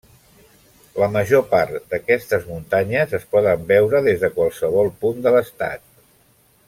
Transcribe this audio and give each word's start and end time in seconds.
La 1.01 1.09
major 1.15 1.43
part 1.51 1.75
d'aquestes 1.91 2.47
muntanyes 2.53 3.13
es 3.19 3.27
poden 3.35 3.69
veure 3.73 4.03
des 4.09 4.25
de 4.25 4.31
qualsevol 4.39 4.91
punt 5.05 5.23
de 5.29 5.35
l'estat. 5.37 5.85